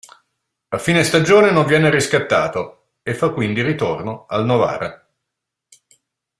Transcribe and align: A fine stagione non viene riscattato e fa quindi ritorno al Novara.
A 0.69 0.79
fine 0.79 1.03
stagione 1.03 1.51
non 1.51 1.67
viene 1.67 1.91
riscattato 1.91 2.93
e 3.03 3.13
fa 3.13 3.29
quindi 3.29 3.61
ritorno 3.61 4.25
al 4.29 4.45
Novara. 4.45 5.07